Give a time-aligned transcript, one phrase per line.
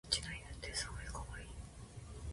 [0.03, 1.47] うちの犬ってすごいかわいい